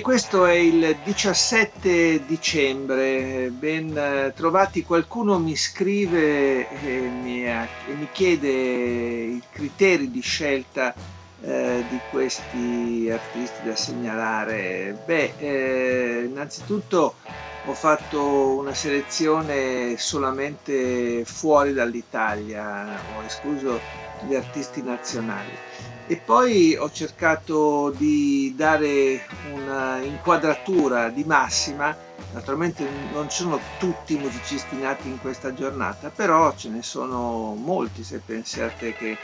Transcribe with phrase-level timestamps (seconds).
[0.00, 8.48] Questo è il 17 dicembre, ben trovati, qualcuno mi scrive e mi, e mi chiede
[8.48, 10.96] i criteri di scelta
[11.40, 14.94] eh, di questi artisti da segnalare.
[14.94, 17.16] Beh, eh, innanzitutto
[17.62, 23.84] ho fatto una selezione solamente fuori dall'Italia, ho escluso
[24.18, 25.60] gli artisti nazionali
[26.10, 29.20] e poi ho cercato di dare
[29.54, 31.96] una inquadratura di massima,
[32.32, 38.02] naturalmente non sono tutti i musicisti nati in questa giornata, però ce ne sono molti
[38.02, 39.16] se pensate che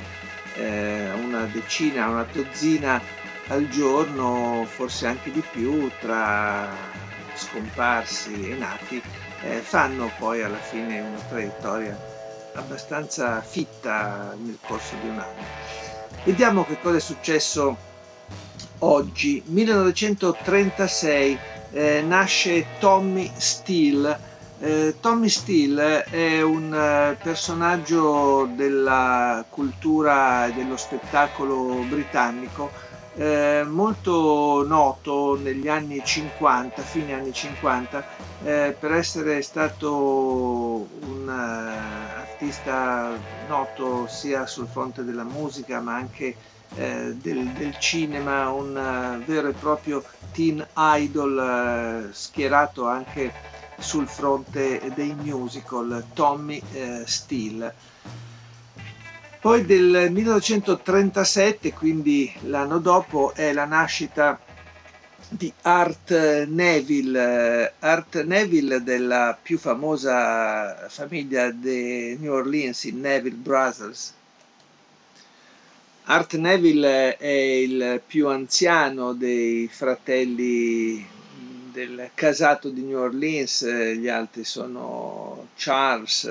[0.58, 3.02] eh, una decina, una dozzina
[3.48, 6.72] al giorno, forse anche di più, tra
[7.34, 9.02] scomparsi e nati,
[9.42, 11.98] eh, fanno poi alla fine una traiettoria
[12.54, 15.85] abbastanza fitta nel corso di un anno.
[16.26, 17.76] Vediamo che cosa è successo
[18.80, 19.40] oggi.
[19.46, 21.38] 1936
[21.70, 24.18] eh, nasce Tommy Steele.
[24.58, 32.72] Eh, Tommy Steele è un uh, personaggio della cultura e dello spettacolo britannico
[33.16, 38.04] eh, molto noto negli anni 50, fine anni 50,
[38.42, 42.05] eh, per essere stato un uh,
[42.36, 46.36] artista noto sia sul fronte della musica ma anche
[46.74, 53.32] eh, del, del, cinema, un uh, vero e proprio teen idol uh, schierato anche
[53.78, 56.62] sul fronte dei musical, Tommy
[57.04, 57.74] Steele.
[59.40, 64.40] Poi del 1937, quindi l'anno dopo, è la nascita
[65.28, 74.14] di Art Neville, Art Neville della più famosa famiglia di New Orleans, i Neville Brothers.
[76.04, 81.04] Art Neville è il più anziano dei fratelli
[81.72, 86.24] del casato di New Orleans, gli altri sono Charles,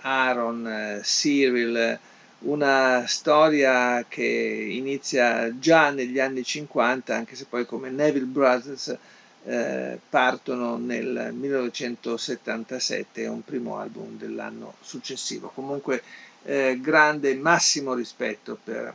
[0.00, 1.98] Aaron, Cyril,
[2.40, 8.96] una storia che inizia già negli anni 50, anche se poi come Neville Brothers
[9.44, 15.50] eh, partono nel 1977, è un primo album dell'anno successivo.
[15.54, 16.02] Comunque
[16.44, 18.94] eh, grande, massimo rispetto per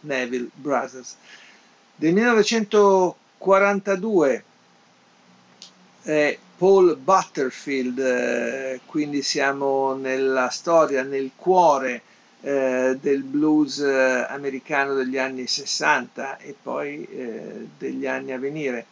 [0.00, 1.14] Neville Brothers.
[1.94, 4.44] Del 1942
[6.02, 12.02] è Paul Butterfield, eh, quindi siamo nella storia, nel cuore
[12.46, 18.84] eh, del blues eh, americano degli anni 60 e poi eh, degli anni a venire.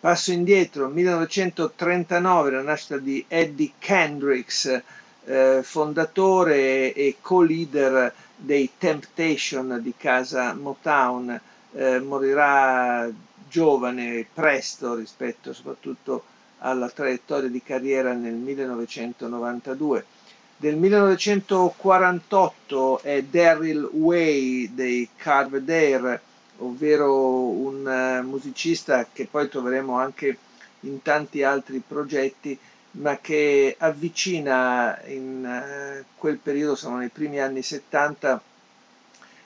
[0.00, 4.82] Passo indietro, 1939, la nascita di Eddie Kendricks,
[5.24, 11.38] eh, fondatore e co-leader dei Temptation di casa Motown,
[11.72, 13.10] eh, morirà
[13.46, 16.24] giovane, presto rispetto soprattutto
[16.60, 20.04] alla traiettoria di carriera nel 1992
[20.58, 26.22] del 1948 è Daryl Way dei Carvedere,
[26.58, 30.38] ovvero un uh, musicista che poi troveremo anche
[30.80, 32.58] in tanti altri progetti,
[32.92, 38.40] ma che avvicina in uh, quel periodo, sono nei primi anni 70,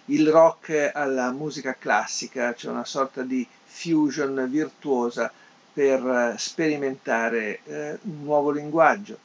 [0.07, 5.33] il rock alla musica classica, cioè una sorta di fusion virtuosa
[5.73, 9.19] per uh, sperimentare un nuovo linguaggio.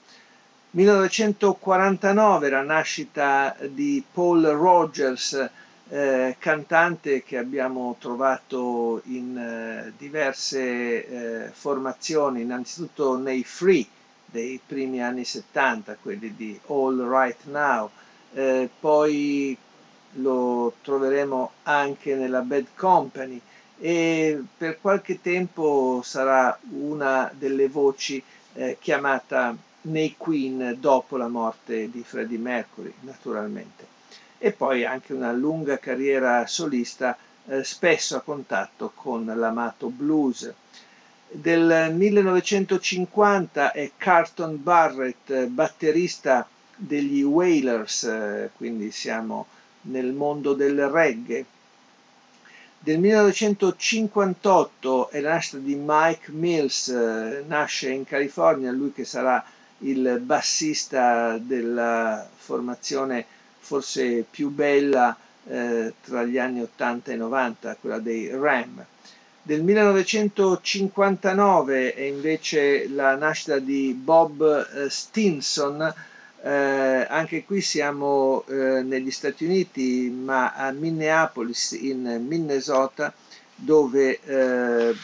[0.75, 5.49] 1949 la nascita di Paul Rogers,
[5.87, 13.87] eh, cantante che abbiamo trovato in eh, diverse eh, formazioni, innanzitutto nei Free
[14.25, 17.89] dei primi anni 70, quelli di All Right Now,
[18.33, 19.57] eh, poi
[20.15, 23.39] lo troveremo anche nella Bad Company
[23.79, 28.21] e per qualche tempo sarà una delle voci
[28.55, 33.93] eh, chiamata nei Queen dopo la morte di Freddie Mercury, naturalmente.
[34.37, 37.17] E poi anche una lunga carriera solista,
[37.47, 40.53] eh, spesso a contatto con l'amato blues.
[41.27, 49.47] Del 1950 è Carlton Barrett, batterista degli Wailers, eh, quindi siamo
[49.81, 51.45] nel mondo del reggae.
[52.79, 59.43] Del 1958 è la nascita di Mike Mills, eh, nasce in California, lui che sarà
[59.79, 63.25] il bassista della formazione
[63.59, 65.15] forse più bella
[65.47, 68.85] eh, tra gli anni 80 e 90, quella dei Ram.
[69.41, 75.93] Del 1959 è invece la nascita di Bob eh, Stinson,
[76.41, 83.13] eh, anche qui siamo eh, negli Stati Uniti, ma a Minneapolis, in Minnesota,
[83.55, 84.95] dove eh,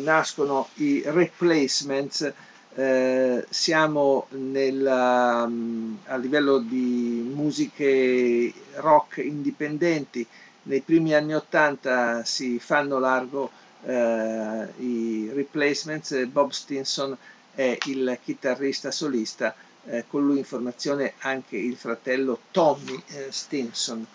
[0.00, 2.32] nascono i replacements.
[2.74, 10.26] Eh, siamo nel, um, a livello di musiche rock indipendenti
[10.64, 13.50] nei primi anni 80 si fanno largo
[13.84, 17.16] eh, i replacements, Bob Stinson
[17.54, 19.54] è il chitarrista solista,
[19.86, 24.06] eh, con lui in formazione anche il fratello Tommy eh, Stinson.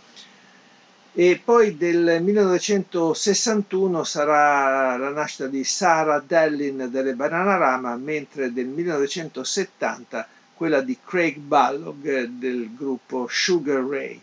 [1.20, 10.28] E poi del 1961 sarà la nascita di Sarah Dellin delle Bananarama, mentre del 1970
[10.54, 14.22] quella di Craig Ballog del gruppo Sugar Ray.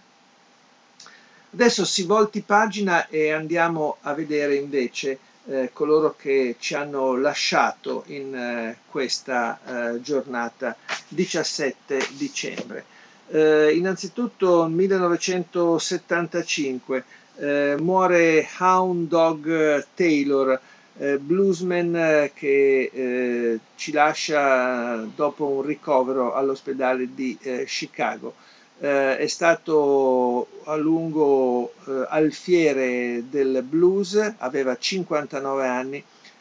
[1.54, 8.04] Adesso si volti pagina e andiamo a vedere invece eh, coloro che ci hanno lasciato
[8.06, 9.58] in eh, questa
[9.94, 10.76] eh, giornata
[11.08, 12.84] 17 dicembre.
[13.34, 17.04] Eh, innanzitutto 1975
[17.38, 20.60] eh, muore Hound Dog Taylor,
[20.98, 27.36] eh, bluesman che ci lascia dopo un ricovero all'ospedale di
[27.66, 28.36] Chicago.
[28.78, 36.00] Eh, è stato a lungo eh, alfiere del blues, aveva 59 anni,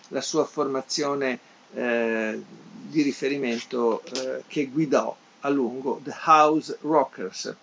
[0.10, 1.39] la sua formazione
[1.74, 2.39] eh,
[2.88, 7.56] di riferimento eh, che guidò a lungo, The House Rockers.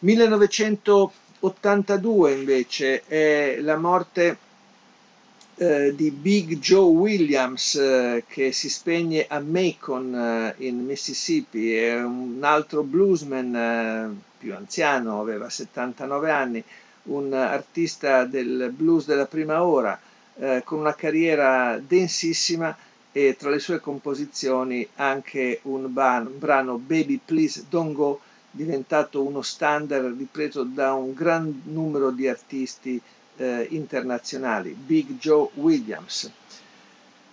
[0.00, 4.36] 1982 invece è la morte
[5.56, 12.02] eh, di Big Joe Williams eh, che si spegne a Macon eh, in Mississippi, è
[12.02, 16.64] un altro bluesman eh, più anziano, aveva 79 anni,
[17.04, 19.98] un artista del blues della prima ora,
[20.36, 22.76] eh, con una carriera densissima
[23.12, 28.20] e tra le sue composizioni anche un, brano Baby Please Don't Go
[28.50, 33.00] diventato uno standard ripreso da un gran numero di artisti
[33.36, 36.30] eh, internazionali, Big Joe Williams.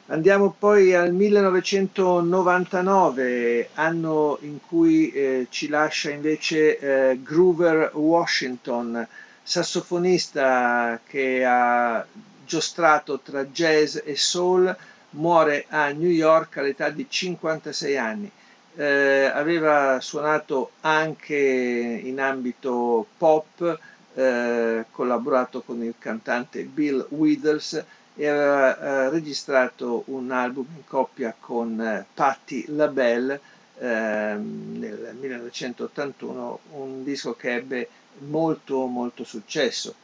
[0.08, 9.08] Andiamo poi al 1999, anno in cui eh, ci lascia invece eh, Groover Washington,
[9.44, 12.04] sassofonista che ha
[12.44, 14.76] giostrato tra jazz e soul,
[15.12, 18.32] muore a New York all'età di 56 anni.
[18.76, 23.80] Eh, aveva suonato anche in ambito pop,
[24.14, 27.84] eh, collaborato con il cantante Bill Withers
[28.16, 33.40] e aveva eh, registrato un album in coppia con eh, Patti LaBelle
[33.80, 37.90] ehm, nel 1981, un disco che ebbe
[38.20, 39.96] molto molto successo.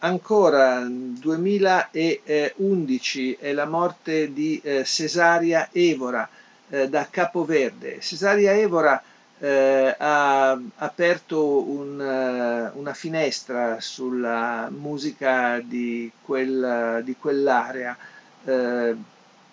[0.00, 6.28] Eh, ancora 2011 è la morte di eh, Cesaria Evora
[6.70, 8.00] eh, da Capoverde.
[8.00, 9.02] Cesaria Evora
[9.38, 17.96] eh, ha aperto un, eh, una finestra sulla musica di, quel, di quell'area
[18.44, 18.96] eh,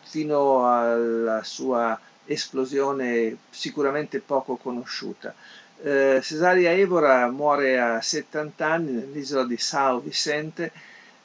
[0.03, 5.34] fino alla sua esplosione sicuramente poco conosciuta.
[5.82, 10.72] Eh, Cesaria Evora muore a 70 anni nell'isola di Sao Vicente,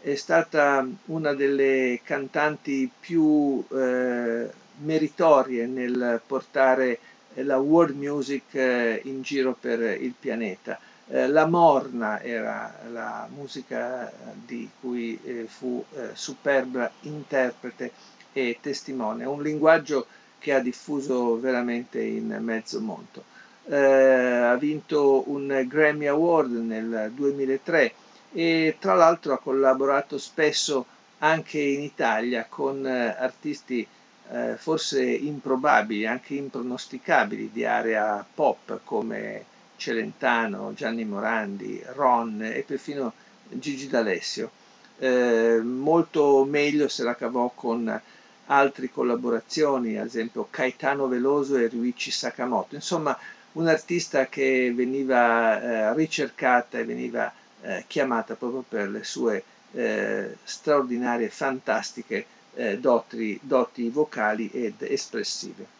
[0.01, 6.99] è stata una delle cantanti più eh, meritorie nel portare
[7.35, 10.79] la world music eh, in giro per il pianeta.
[11.07, 17.93] Eh, la morna era la musica di cui fu superba interprete
[18.33, 20.07] e testimone, un linguaggio
[20.39, 23.25] che ha diffuso veramente in mezzo mondo.
[23.73, 27.93] Ha vinto un Grammy Award nel 2003
[28.33, 30.87] e tra l'altro ha collaborato spesso
[31.19, 33.87] anche in Italia con artisti
[34.33, 39.45] eh, forse improbabili, anche impronosticabili di area pop come
[39.77, 43.13] Celentano, Gianni Morandi, Ron e perfino
[43.49, 44.51] Gigi D'Alessio.
[44.99, 48.01] Eh, molto meglio se la cavò con
[48.47, 52.75] altre collaborazioni, ad esempio Caetano Veloso e Ryuichi Sakamoto.
[52.75, 53.19] Insomma,
[53.53, 59.43] un artista che veniva eh, ricercata e veniva eh, chiamata proprio per le sue
[59.73, 65.79] eh, straordinarie, fantastiche eh, doti, doti vocali ed espressive.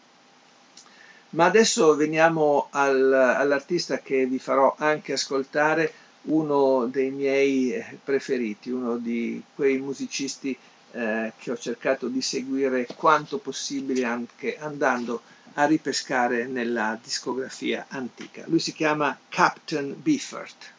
[1.31, 8.69] Ma adesso veniamo al, all'artista che vi farò anche ascoltare uno dei miei eh, preferiti,
[8.69, 10.55] uno di quei musicisti
[10.91, 15.21] eh, che ho cercato di seguire quanto possibile anche andando
[15.55, 18.43] a ripescare nella discografia antica.
[18.47, 20.73] Lui si chiama Captain Biffert.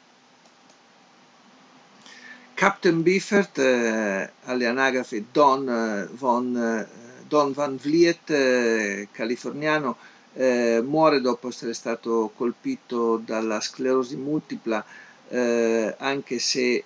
[2.54, 6.86] Captain Biffert, eh, alle anagrafi Don, eh, von, eh,
[7.26, 9.96] Don Van Vliet, eh, californiano,
[10.34, 14.82] muore dopo essere stato colpito dalla sclerosi multipla,
[15.98, 16.84] anche se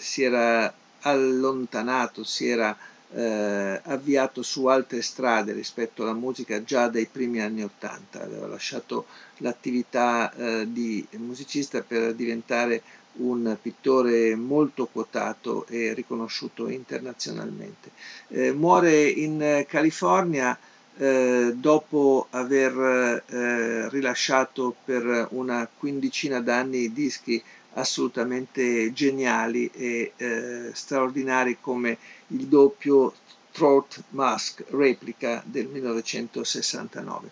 [0.00, 2.74] si era allontanato, si era
[3.16, 9.06] avviato su altre strade rispetto alla musica già dai primi anni Ottanta, aveva lasciato
[9.38, 10.32] l'attività
[10.66, 12.82] di musicista per diventare
[13.16, 17.90] un pittore molto quotato e riconosciuto internazionalmente.
[18.28, 20.58] Eh, muore in California
[20.96, 27.42] eh, dopo aver eh, rilasciato per una quindicina d'anni dischi
[27.74, 31.98] assolutamente geniali e eh, straordinari come
[32.28, 33.14] il doppio
[33.50, 37.30] Throat Mask replica del 1969.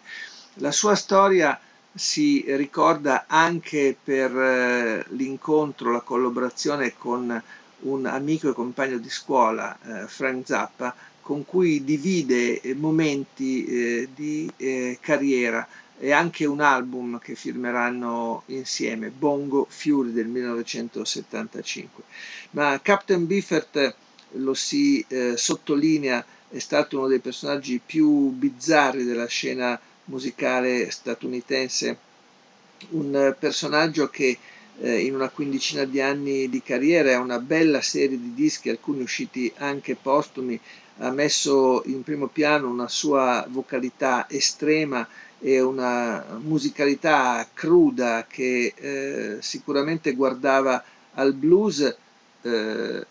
[0.55, 1.59] La sua storia
[1.95, 7.43] si ricorda anche per eh, l'incontro, la collaborazione con
[7.81, 14.09] un amico e compagno di scuola, eh, Frank Zappa, con cui divide eh, momenti eh,
[14.15, 15.67] di eh, carriera
[15.99, 22.03] e anche un album che firmeranno insieme, Bongo Fury del 1975.
[22.51, 23.95] Ma Captain Biffert
[24.33, 31.97] lo si eh, sottolinea, è stato uno dei personaggi più bizzarri della scena musicale statunitense,
[32.91, 34.39] un personaggio che eh,
[34.81, 39.53] in una quindicina di anni di carriera ha una bella serie di dischi, alcuni usciti
[39.59, 40.59] anche postumi,
[40.99, 45.07] ha messo in primo piano una sua vocalità estrema
[45.39, 50.83] e una musicalità cruda che eh, sicuramente guardava
[51.15, 51.97] al blues
[52.43, 53.07] eh,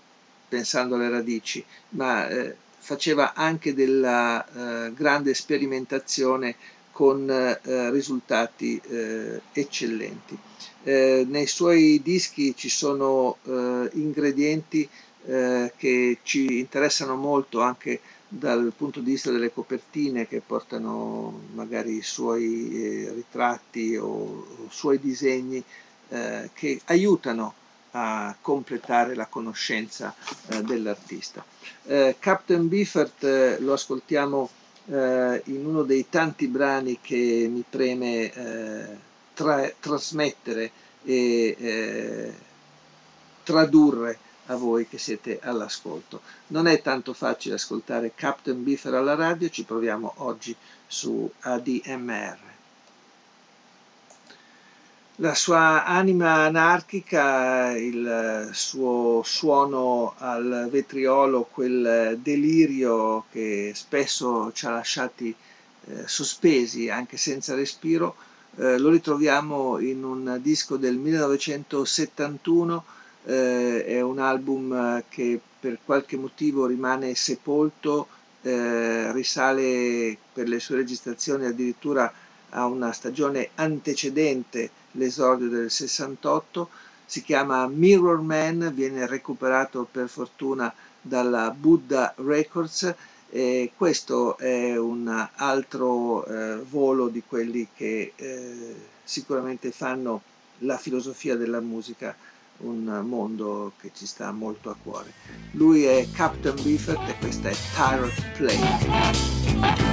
[0.47, 6.55] pensando alle radici, ma eh, faceva anche della eh, grande sperimentazione
[6.91, 10.37] con eh, risultati eh, eccellenti.
[10.83, 14.87] Eh, nei suoi dischi ci sono eh, ingredienti
[15.25, 21.97] eh, che ci interessano molto anche dal punto di vista delle copertine che portano magari
[21.97, 25.63] i suoi eh, ritratti o, o, suoi disegni
[26.53, 27.53] che aiutano
[27.91, 30.13] a completare la conoscenza
[30.61, 31.41] dell'artista.
[32.19, 34.49] Captain Biffert lo ascoltiamo
[34.87, 38.97] eh, in uno dei tanti brani che mi preme eh,
[39.33, 40.71] tra- trasmettere
[41.03, 42.33] e eh,
[43.43, 46.21] tradurre a voi che siete all'ascolto.
[46.47, 50.55] Non è tanto facile ascoltare Captain Biffer alla radio, ci proviamo oggi
[50.87, 52.50] su ADMR.
[55.21, 64.71] La sua anima anarchica, il suo suono al vetriolo, quel delirio che spesso ci ha
[64.71, 65.29] lasciati
[65.85, 68.15] eh, sospesi anche senza respiro,
[68.55, 72.83] eh, lo ritroviamo in un disco del 1971,
[73.25, 78.07] eh, è un album che per qualche motivo rimane sepolto,
[78.41, 82.11] eh, risale per le sue registrazioni addirittura
[82.49, 86.69] a una stagione antecedente l'esordio del 68,
[87.05, 92.93] si chiama Mirror Man, viene recuperato per fortuna dalla Buddha Records
[93.29, 100.21] e questo è un altro eh, volo di quelli che eh, sicuramente fanno
[100.59, 102.15] la filosofia della musica
[102.61, 105.11] un mondo che ci sta molto a cuore.
[105.51, 109.90] Lui è Captain Biffert e questa è Tyrant Play.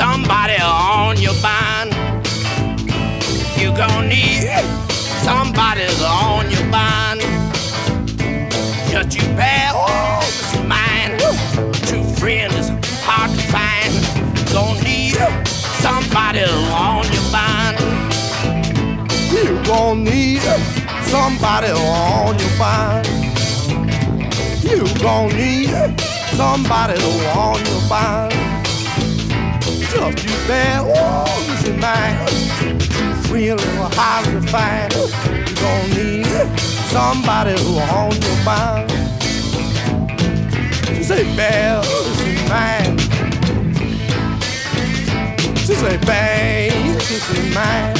[0.00, 1.92] Somebody on your mind.
[3.60, 4.48] You gonna need
[5.28, 7.20] somebody's on your mind.
[8.90, 9.70] Just you bear
[10.50, 11.20] peace of mind.
[11.86, 12.70] True friend is
[13.04, 13.92] hard to find.
[14.54, 15.20] Gonna need
[15.84, 16.44] somebody
[16.88, 17.78] on your mind.
[19.34, 20.40] You gonna need
[21.12, 23.06] somebody on your mind.
[24.64, 26.00] You gonna need
[26.38, 26.98] somebody
[27.36, 28.59] on your mind.
[29.90, 30.84] Just you bear
[31.50, 32.28] peace of mind.
[32.80, 34.92] True friend is hard to find.
[34.92, 36.26] You gonna need
[36.90, 38.90] somebody who on your mind.
[40.86, 42.98] She say, bear is mine.
[45.56, 47.96] She say, bang, is mine.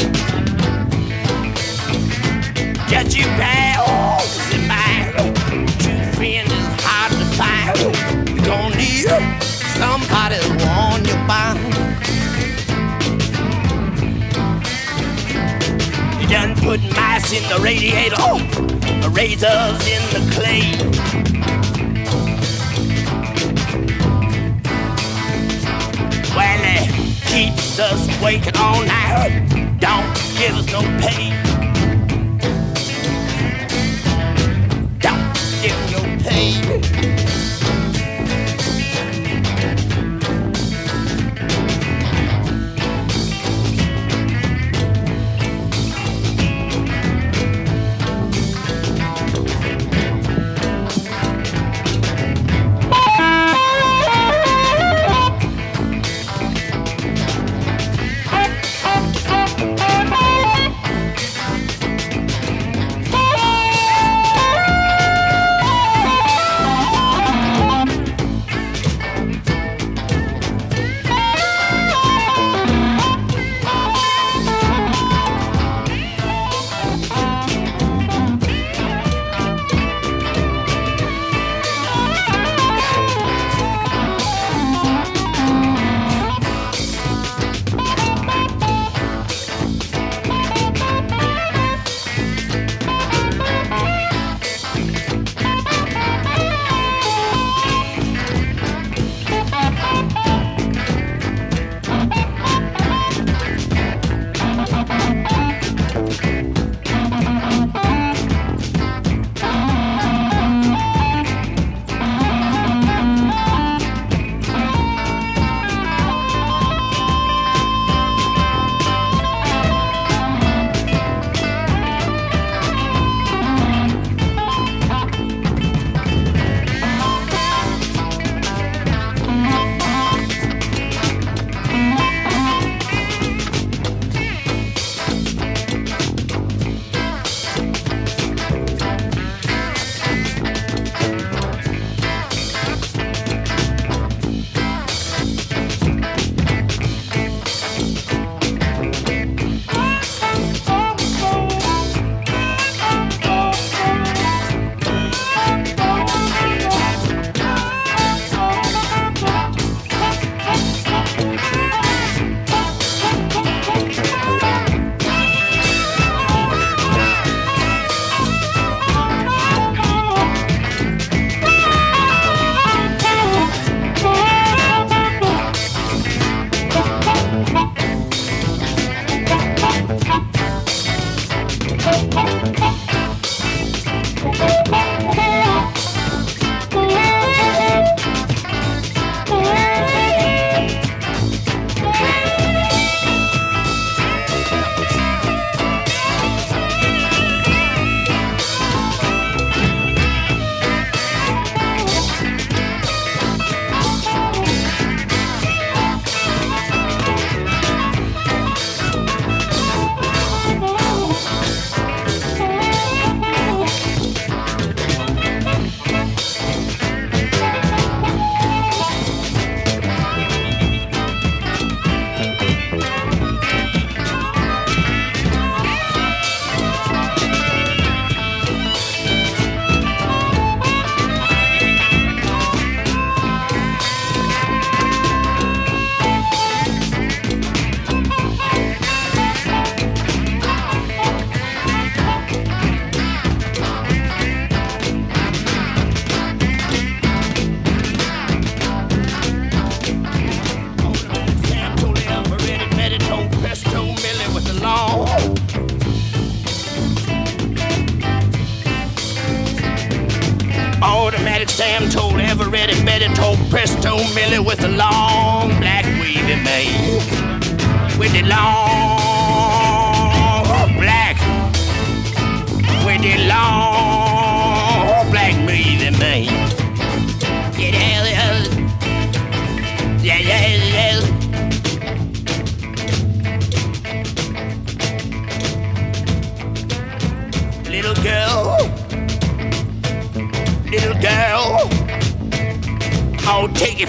[2.89, 3.77] Get you bear
[4.21, 5.35] is mine.
[5.81, 8.29] True friend is hard to find.
[8.29, 9.09] You gonna need
[9.79, 11.70] somebody who on your mind.
[16.71, 18.39] Put mice in the radiator oh!
[19.11, 20.71] razors in the clay.
[26.37, 26.93] Well, it
[27.27, 29.49] keeps us waking all night.
[29.81, 31.50] Don't give us no pay.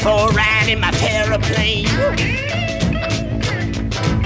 [0.02, 1.88] For a ride in my terraplane.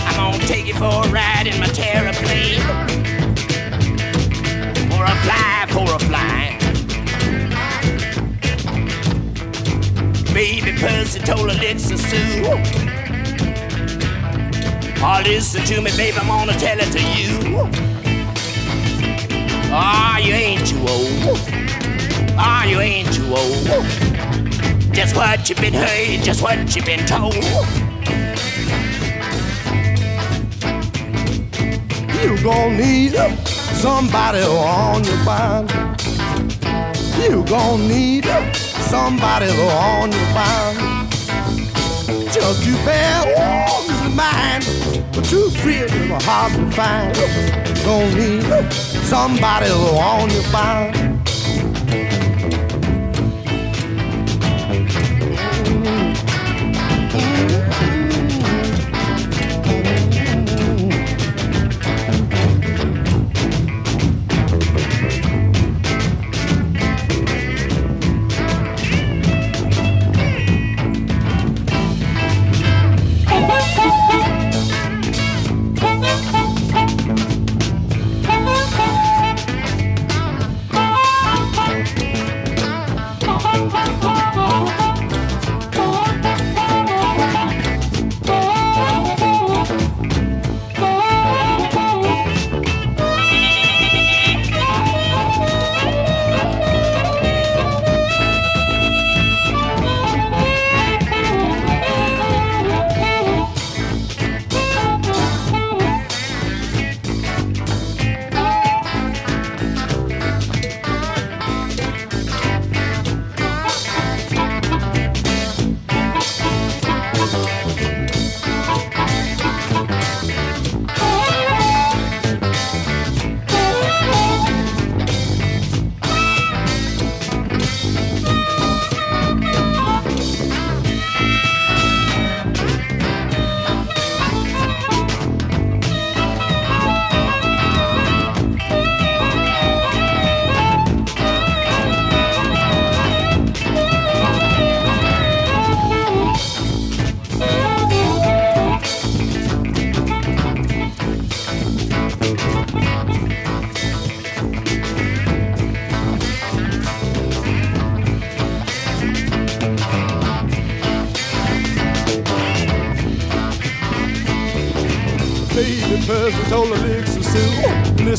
[0.08, 2.62] I'm gonna take you for a ride in my terraplane.
[4.90, 6.58] For a fly, for a fly.
[10.34, 12.44] Baby Percy told Alexa Sue.
[15.04, 17.70] Oh, listen to me, baby, I'm gonna tell it to you.
[19.74, 21.40] Ah, oh, you ain't too old.
[22.38, 24.14] Ah, oh, you ain't too old.
[24.96, 27.36] Just what you've been heard, just what you've been told.
[32.24, 33.14] You gon' need
[33.76, 35.70] somebody on your mind.
[37.22, 38.26] You gon' need
[38.90, 41.12] somebody on your mind.
[42.32, 44.64] Just to bear all this mind,
[45.14, 47.18] but two friends are hard to find.
[47.68, 48.72] You gon' need
[49.04, 51.14] somebody on your mind.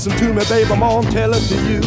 [0.07, 1.81] Listen to me, babe, I'm gonna tell it to you.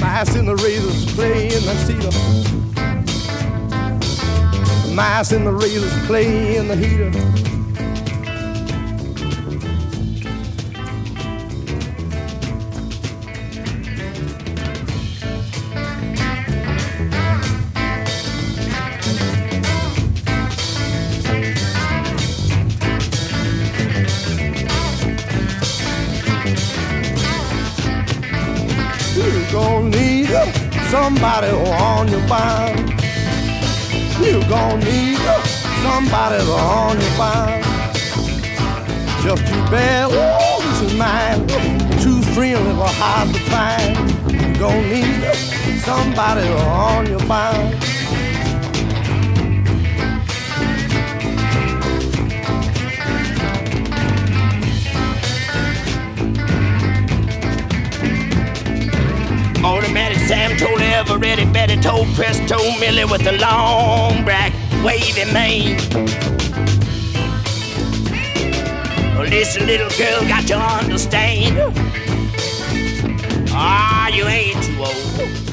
[0.00, 2.10] Mice in the razors play in the cedar.
[4.94, 7.33] Mice in the razors play in the heater.
[32.24, 32.90] Your mind.
[34.20, 35.18] You gon' need
[35.82, 37.64] somebody to on your mind.
[39.22, 41.46] Just too bad, oh, this is mine.
[42.02, 44.32] Too friends are hard to find.
[44.32, 45.34] You gon' need
[45.80, 47.93] somebody to on your mind.
[60.26, 65.76] Sam told Everett, Betty told Presto Millie with the long black wavy mane.
[69.14, 71.58] Well, listen, little girl, got to understand.
[73.50, 75.43] Ah, you ain't too old.